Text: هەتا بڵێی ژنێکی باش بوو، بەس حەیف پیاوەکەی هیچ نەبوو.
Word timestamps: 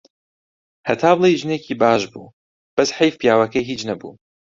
هەتا 0.87 1.11
بڵێی 1.17 1.39
ژنێکی 1.41 1.79
باش 1.81 2.01
بوو، 2.11 2.33
بەس 2.75 2.89
حەیف 2.97 3.13
پیاوەکەی 3.21 3.67
هیچ 3.69 3.81
نەبوو. 3.89 4.13